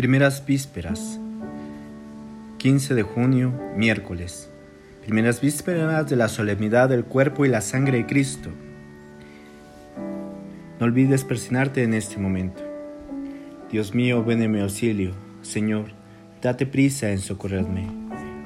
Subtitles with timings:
[0.00, 1.20] Primeras vísperas,
[2.56, 4.48] 15 de junio, miércoles.
[5.02, 8.48] Primeras vísperas de la solemnidad del cuerpo y la sangre de Cristo.
[10.78, 12.62] No olvides persignarte en este momento.
[13.70, 15.12] Dios mío, ven en mi auxilio.
[15.42, 15.90] Señor,
[16.40, 17.86] date prisa en socorrerme.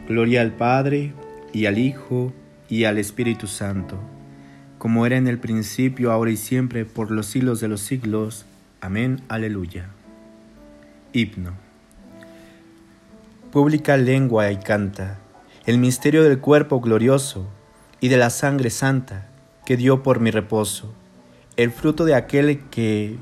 [0.08, 1.12] Gloria al Padre,
[1.52, 2.32] y al Hijo,
[2.68, 4.00] y al Espíritu Santo,
[4.78, 8.44] como era en el principio, ahora y siempre, por los siglos de los siglos.
[8.80, 9.20] Amén.
[9.28, 9.93] Aleluya.
[11.14, 11.52] Himno.
[13.52, 15.20] Pública lengua y canta
[15.64, 17.46] el misterio del cuerpo glorioso
[18.00, 19.28] y de la sangre santa
[19.64, 20.92] que dio por mi reposo,
[21.56, 23.16] el fruto de aquel que,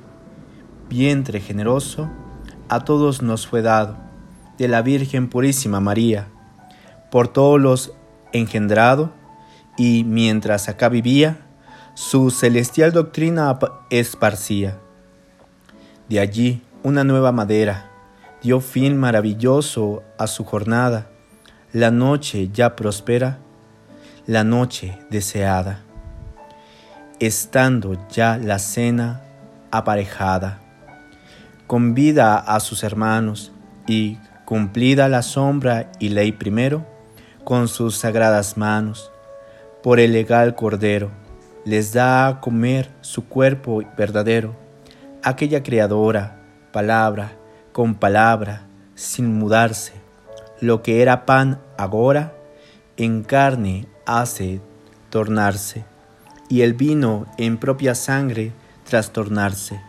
[0.89, 2.11] vientre generoso,
[2.71, 3.99] a todos nos fue dado,
[4.57, 6.29] de la Virgen Purísima María,
[7.11, 7.93] por todos los
[8.33, 9.13] engendrado,
[9.77, 11.47] y mientras acá vivía,
[11.93, 13.59] su celestial doctrina
[13.91, 14.79] esparcía.
[16.09, 17.91] De allí, una nueva madera,
[18.43, 21.07] dio fin maravilloso a su jornada.
[21.73, 23.39] La noche ya prospera,
[24.27, 25.81] la noche deseada.
[27.21, 29.23] Estando ya la cena
[29.71, 30.61] aparejada,
[31.67, 33.53] convida a sus hermanos
[33.87, 36.85] y, cumplida la sombra y ley primero,
[37.45, 39.11] con sus sagradas manos,
[39.83, 41.11] por el legal cordero,
[41.65, 44.63] les da a comer su cuerpo verdadero
[45.23, 46.42] aquella creadora,
[46.73, 47.33] palabra,
[47.73, 49.93] con palabra, sin mudarse,
[50.61, 52.35] lo que era pan agora,
[52.97, 54.61] en carne hace
[55.11, 55.85] tornarse,
[56.49, 58.53] y el vino en propia sangre
[58.89, 59.81] trastornarse.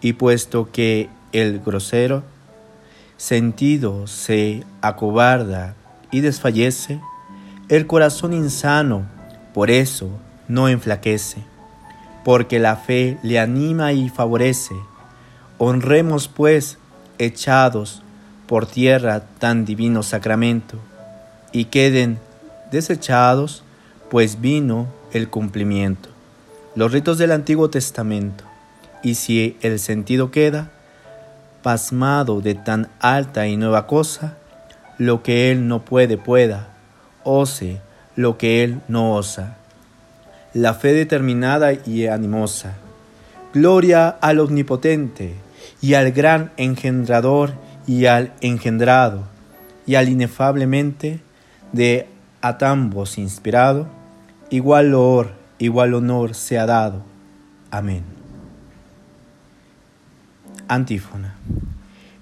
[0.00, 2.22] Y puesto que el grosero
[3.16, 5.74] sentido se acobarda
[6.10, 7.00] y desfallece,
[7.68, 9.06] el corazón insano
[9.52, 10.08] por eso
[10.48, 11.42] no enflaquece
[12.26, 14.74] porque la fe le anima y favorece.
[15.58, 16.78] Honremos pues,
[17.18, 18.02] echados
[18.46, 20.78] por tierra tan divino sacramento,
[21.52, 22.18] y queden
[22.70, 23.62] desechados,
[24.10, 26.10] pues vino el cumplimiento.
[26.74, 28.44] Los ritos del Antiguo Testamento,
[29.02, 30.70] y si el sentido queda,
[31.62, 34.36] pasmado de tan alta y nueva cosa,
[34.98, 36.68] lo que él no puede pueda,
[37.24, 37.80] ose
[38.14, 39.56] lo que él no osa
[40.56, 42.76] la fe determinada y animosa.
[43.52, 45.34] Gloria al Omnipotente
[45.80, 47.54] y al gran engendrador
[47.86, 49.24] y al engendrado
[49.86, 51.20] y al inefablemente
[51.72, 52.08] de
[52.40, 53.88] atambos inspirado,
[54.50, 57.02] igual loor, igual honor sea dado.
[57.70, 58.02] Amén.
[60.68, 61.36] Antífona.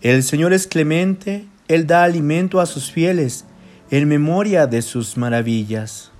[0.00, 3.46] El Señor es clemente, Él da alimento a sus fieles
[3.90, 6.10] en memoria de sus maravillas.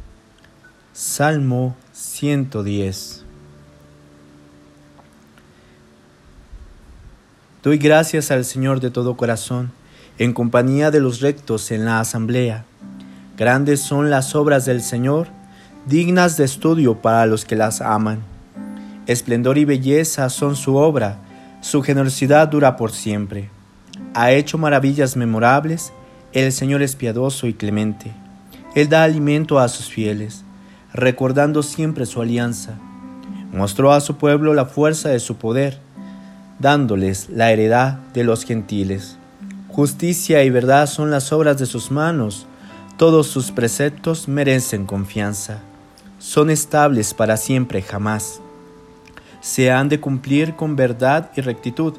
[0.93, 3.24] Salmo 110.
[7.64, 9.72] Doy gracias al Señor de todo corazón,
[10.19, 12.66] en compañía de los rectos en la asamblea.
[13.38, 15.28] Grandes son las obras del Señor,
[15.86, 18.19] dignas de estudio para los que las aman.
[19.06, 21.16] Esplendor y belleza son su obra,
[21.62, 23.48] su generosidad dura por siempre.
[24.12, 25.91] Ha hecho maravillas memorables,
[26.34, 28.12] el Señor es piadoso y clemente.
[28.75, 30.44] Él da alimento a sus fieles
[30.92, 32.78] recordando siempre su alianza.
[33.52, 35.81] Mostró a su pueblo la fuerza de su poder,
[36.59, 39.19] dándoles la heredad de los gentiles.
[39.69, 42.47] Justicia y verdad son las obras de sus manos,
[42.97, 45.59] todos sus preceptos merecen confianza,
[46.19, 48.41] son estables para siempre jamás.
[49.41, 51.94] Se han de cumplir con verdad y rectitud.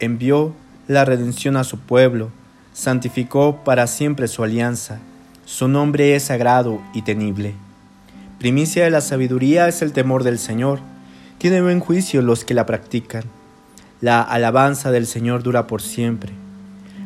[0.00, 0.52] Envió
[0.88, 2.30] la redención a su pueblo,
[2.72, 4.98] santificó para siempre su alianza,
[5.44, 7.54] su nombre es sagrado y tenible.
[8.38, 10.80] Primicia de la sabiduría es el temor del Señor.
[11.38, 13.22] Tiene buen juicio los que la practican.
[14.02, 16.32] La alabanza del Señor dura por siempre.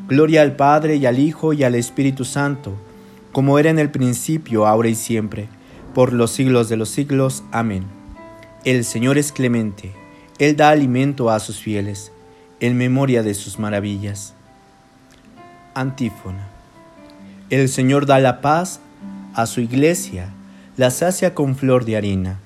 [0.08, 2.72] Gloria al Padre y al Hijo y al Espíritu Santo,
[3.32, 5.46] como era en el principio, ahora y siempre,
[5.94, 7.44] por los siglos de los siglos.
[7.52, 7.84] Amén.
[8.64, 9.93] El Señor es clemente,
[10.38, 12.12] Él da alimento a sus fieles,
[12.60, 14.32] en memoria de sus maravillas.
[15.75, 16.48] Antífona.
[17.50, 18.81] El Señor da la paz
[19.34, 20.31] a su iglesia
[20.78, 22.38] la sacia con flor de harina.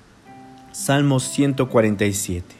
[0.73, 2.60] Salmos 147.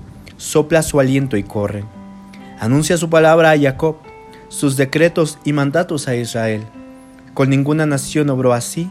[0.41, 1.85] sopla su aliento y corren.
[2.59, 3.97] Anuncia su palabra a Jacob,
[4.49, 6.63] sus decretos y mandatos a Israel.
[7.35, 8.89] Con ninguna nación obró así,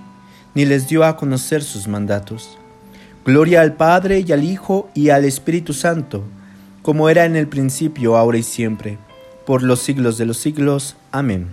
[0.54, 2.56] ni les dio a conocer sus mandatos.
[3.24, 6.22] Gloria al Padre y al Hijo y al Espíritu Santo,
[6.82, 8.98] como era en el principio, ahora y siempre,
[9.44, 10.96] por los siglos de los siglos.
[11.10, 11.48] Amén.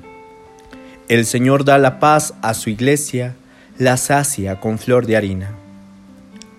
[1.10, 3.36] El Señor da la paz a su iglesia,
[3.80, 5.52] la sacia con flor de harina.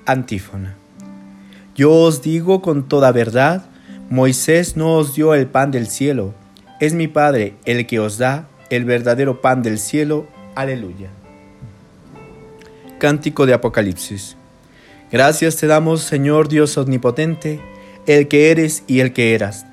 [0.07, 0.78] Antífona.
[1.79, 3.67] Yo os digo con toda verdad,
[4.11, 6.35] Moisés no os dio el pan del cielo,
[6.81, 10.27] es mi Padre el que os da el verdadero pan del cielo.
[10.57, 11.09] Aleluya.
[12.99, 14.37] Cántico de Apocalipsis.
[15.13, 17.61] Gracias te damos, Señor Dios omnipotente,
[18.09, 19.65] el que eres y el que eras,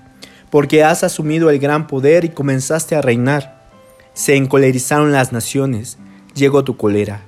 [0.51, 3.67] porque has asumido el gran poder y comenzaste a reinar.
[4.13, 5.97] Se encolerizaron las naciones,
[6.35, 7.25] llegó tu colera,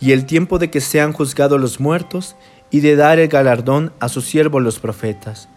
[0.00, 2.36] y el tiempo de que sean juzgados los muertos
[2.70, 5.48] y de dar el galardón a sus siervos los profetas,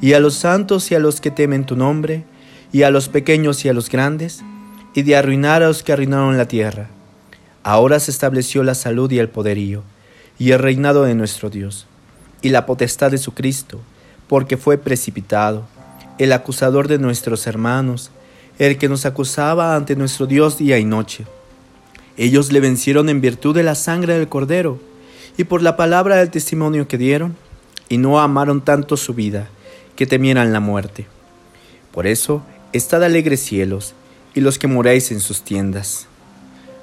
[0.00, 2.24] y a los santos y a los que temen tu nombre,
[2.72, 4.42] y a los pequeños y a los grandes,
[4.94, 6.88] y de arruinar a los que arruinaron la tierra.
[7.62, 9.82] Ahora se estableció la salud y el poderío
[10.40, 11.86] y el reinado de nuestro Dios,
[12.40, 13.78] y la potestad de su Cristo,
[14.26, 15.66] porque fue precipitado,
[16.16, 18.10] el acusador de nuestros hermanos,
[18.58, 21.26] el que nos acusaba ante nuestro Dios día y noche.
[22.16, 24.80] Ellos le vencieron en virtud de la sangre del Cordero,
[25.40, 27.34] y por la palabra del testimonio que dieron,
[27.88, 29.48] y no amaron tanto su vida,
[29.96, 31.06] que temieran la muerte.
[31.92, 32.42] Por eso,
[32.74, 33.94] estad alegres cielos,
[34.34, 36.08] y los que moráis en sus tiendas.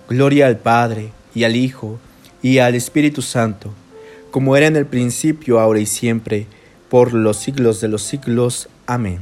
[0.09, 2.00] Gloria al Padre, y al Hijo,
[2.42, 3.71] y al Espíritu Santo,
[4.31, 6.48] como era en el principio, ahora y siempre,
[6.89, 8.69] por los siglos de los siglos.
[8.88, 9.19] Amén.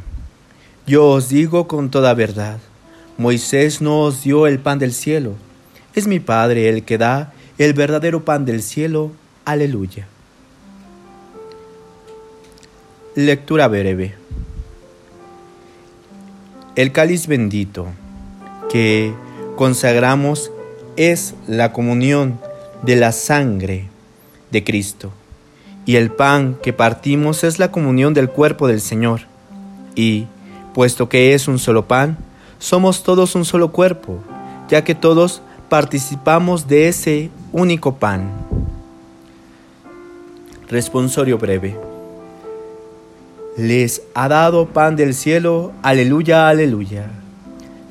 [0.87, 2.59] Yo os digo con toda verdad,
[3.17, 5.33] Moisés no os dio el pan del cielo,
[5.93, 9.11] es mi Padre el que da el verdadero pan del cielo.
[9.45, 10.07] Aleluya.
[13.13, 14.15] Lectura breve.
[16.75, 17.85] El cáliz bendito
[18.71, 19.13] que
[19.55, 20.51] consagramos
[20.97, 22.39] es la comunión
[22.81, 23.87] de la sangre
[24.49, 25.11] de Cristo.
[25.85, 29.21] Y el pan que partimos es la comunión del cuerpo del Señor.
[29.93, 30.25] Y,
[30.73, 32.17] puesto que es un solo pan,
[32.57, 34.23] somos todos un solo cuerpo,
[34.69, 38.54] ya que todos participamos de ese único pan.
[40.69, 41.77] Responsorio breve.
[43.55, 47.05] Les ha dado pan del cielo, aleluya, aleluya.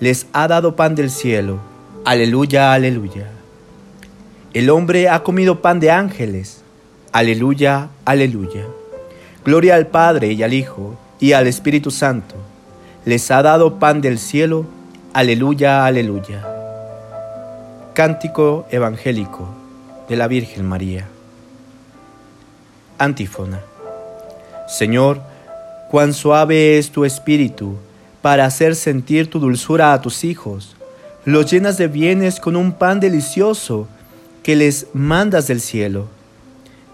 [0.00, 1.60] Les ha dado pan del cielo,
[2.04, 3.28] aleluya, aleluya.
[4.52, 6.62] El hombre ha comido pan de ángeles.
[7.12, 8.66] Aleluya, aleluya.
[9.44, 12.34] Gloria al Padre y al Hijo y al Espíritu Santo.
[13.04, 14.66] Les ha dado pan del cielo.
[15.12, 16.44] Aleluya, aleluya.
[17.94, 19.48] Cántico evangélico
[20.08, 21.08] de la Virgen María.
[22.98, 23.60] Antífona.
[24.68, 25.20] Señor,
[25.90, 27.76] cuán suave es tu espíritu
[28.22, 30.76] para hacer sentir tu dulzura a tus hijos.
[31.24, 33.86] Los llenas de bienes con un pan delicioso
[34.42, 36.06] que les mandas del cielo.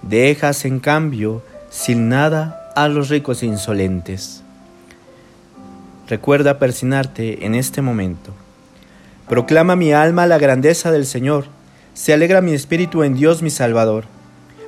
[0.03, 4.43] Dejas en cambio sin nada a los ricos e insolentes.
[6.09, 8.33] Recuerda persinarte en este momento.
[9.29, 11.45] Proclama mi alma la grandeza del Señor.
[11.95, 14.07] Se alegra mi espíritu en Dios mi Salvador,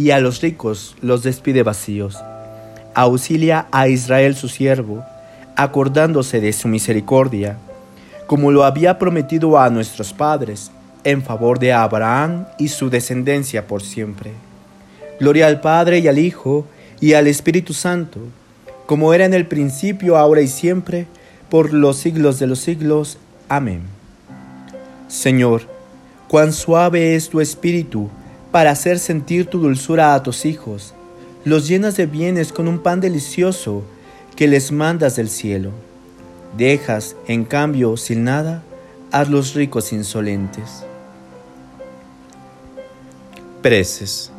[0.00, 2.16] y a los ricos los despide vacíos.
[2.94, 5.04] Auxilia a Israel su siervo,
[5.56, 7.58] acordándose de su misericordia,
[8.26, 10.70] como lo había prometido a nuestros padres
[11.04, 14.32] en favor de Abraham y su descendencia por siempre.
[15.18, 16.64] Gloria al Padre y al Hijo
[16.98, 18.20] y al Espíritu Santo,
[18.86, 21.08] como era en el principio, ahora y siempre,
[21.50, 23.18] por los siglos de los siglos.
[23.50, 23.82] Amén.
[25.08, 25.68] Señor,
[26.26, 28.08] cuán suave es tu espíritu
[28.50, 30.94] para hacer sentir tu dulzura a tus hijos.
[31.44, 33.82] Los llenas de bienes con un pan delicioso
[34.36, 35.70] que les mandas del cielo.
[36.56, 38.62] Dejas, en cambio, sin nada,
[39.12, 40.84] a los ricos insolentes.
[43.62, 44.30] Preces.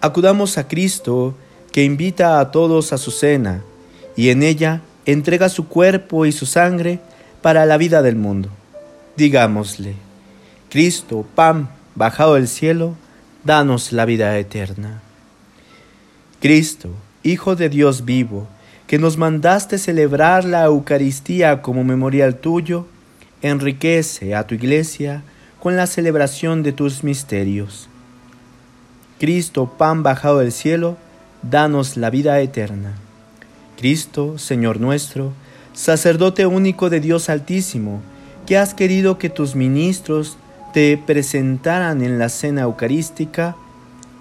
[0.00, 1.34] Acudamos a Cristo
[1.72, 3.62] que invita a todos a su cena
[4.14, 7.00] y en ella entrega su cuerpo y su sangre
[7.42, 8.48] para la vida del mundo.
[9.16, 9.94] Digámosle,
[10.68, 12.94] Cristo, pan bajado del cielo,
[13.44, 15.00] danos la vida eterna.
[16.40, 16.90] Cristo,
[17.22, 18.46] Hijo de Dios vivo,
[18.86, 22.86] que nos mandaste celebrar la Eucaristía como memorial tuyo,
[23.42, 25.24] enriquece a tu iglesia
[25.58, 27.88] con la celebración de tus misterios.
[29.18, 30.96] Cristo, pan bajado del cielo,
[31.42, 32.94] danos la vida eterna.
[33.76, 35.32] Cristo, Señor nuestro,
[35.72, 38.02] sacerdote único de Dios Altísimo,
[38.46, 40.36] que has querido que tus ministros
[40.76, 43.56] te presentaran en la cena eucarística,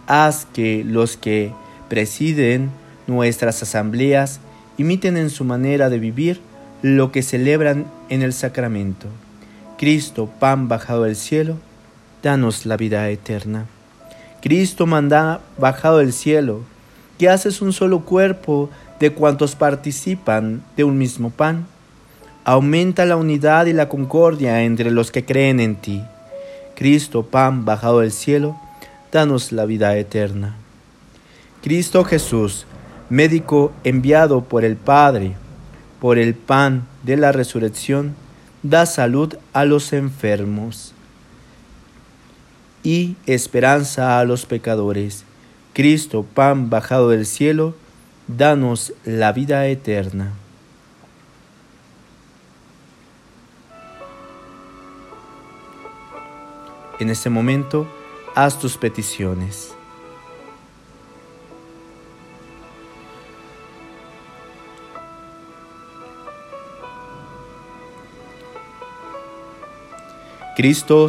[0.08, 1.52] haz que los que
[1.90, 2.70] presiden
[3.08, 4.40] nuestras asambleas
[4.78, 6.40] imiten en su manera de vivir
[6.82, 9.08] lo que celebran en el sacramento.
[9.78, 11.58] Cristo, pan bajado del cielo,
[12.24, 13.66] danos la vida eterna.
[14.42, 16.62] Cristo manda bajado del cielo,
[17.20, 18.70] que haces un solo cuerpo
[19.02, 21.68] de cuantos participan de un mismo pan.
[22.46, 26.02] Aumenta la unidad y la concordia entre los que creen en ti.
[26.76, 28.60] Cristo, pan bajado del cielo,
[29.12, 30.56] danos la vida eterna.
[31.64, 32.66] Cristo Jesús,
[33.10, 35.36] médico enviado por el Padre,
[36.00, 38.14] por el pan de la resurrección,
[38.62, 40.94] da salud a los enfermos
[42.84, 45.24] y esperanza a los pecadores.
[45.74, 47.76] Cristo, pan bajado del cielo,
[48.28, 50.34] danos la vida eterna.
[57.00, 57.88] En este momento,
[58.36, 59.76] haz tus peticiones.
[70.56, 71.08] Cristo,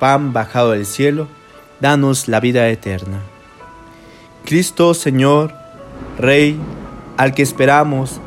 [0.00, 1.28] pan bajado del cielo,
[1.80, 3.20] danos la vida eterna.
[4.44, 5.54] Cristo, Señor,
[6.18, 6.58] Rey,
[7.16, 8.20] al que esperamos,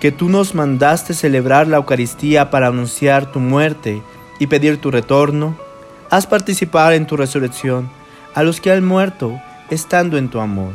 [0.00, 4.02] que tú nos mandaste celebrar la Eucaristía para anunciar tu muerte
[4.38, 5.56] y pedir tu retorno,
[6.12, 7.88] haz participar en tu resurrección
[8.34, 9.40] a los que han muerto
[9.70, 10.74] estando en tu amor.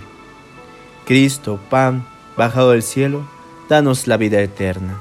[1.05, 3.23] Cristo, pan bajado del cielo,
[3.69, 4.97] danos la vida eterna.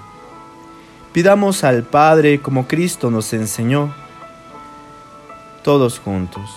[1.15, 3.95] Pidamos al Padre como Cristo nos enseñó
[5.65, 6.51] todos juntos.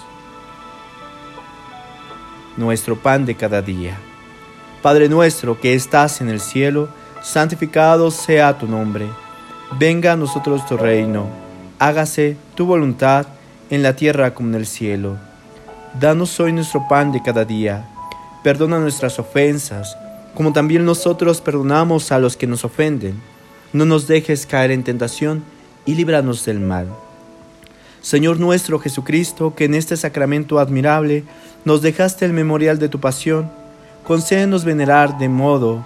[2.57, 3.97] Nuestro pan de cada día.
[4.81, 6.89] Padre nuestro que estás en el cielo,
[7.23, 9.07] santificado sea tu nombre.
[9.79, 11.29] Venga a nosotros tu reino.
[11.79, 13.38] Hágase tu voluntad
[13.69, 15.17] en la tierra como en el cielo.
[15.99, 17.85] Danos hoy nuestro pan de cada día.
[18.43, 19.97] Perdona nuestras ofensas,
[20.35, 23.19] como también nosotros perdonamos a los que nos ofenden.
[23.73, 25.43] No nos dejes caer en tentación
[25.85, 26.87] y líbranos del mal.
[28.01, 31.23] Señor nuestro Jesucristo, que en este sacramento admirable
[31.65, 33.51] nos dejaste el memorial de tu pasión,
[34.05, 35.85] concédenos venerar de modo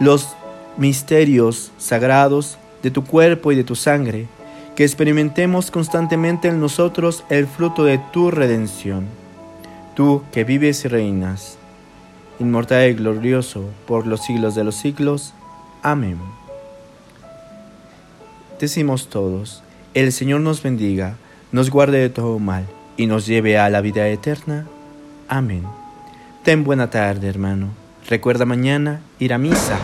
[0.00, 0.28] los
[0.76, 4.26] misterios sagrados de tu cuerpo y de tu sangre,
[4.76, 9.06] que experimentemos constantemente en nosotros el fruto de tu redención.
[9.94, 11.56] Tú que vives y reinas,
[12.40, 15.34] inmortal y glorioso por los siglos de los siglos.
[15.82, 16.18] Amén.
[18.60, 19.62] Decimos todos,
[19.94, 21.16] el Señor nos bendiga,
[21.52, 22.66] nos guarde de todo mal
[22.96, 24.66] y nos lleve a la vida eterna.
[25.28, 25.64] Amén.
[26.42, 27.68] Ten buena tarde, hermano.
[28.08, 29.78] Recuerda mañana ir a misa.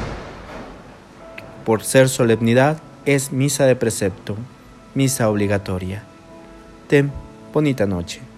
[1.64, 4.36] Por ser solemnidad, es misa de precepto,
[4.94, 6.02] misa obligatoria.
[6.88, 7.10] Ten
[7.52, 8.29] bonita noche.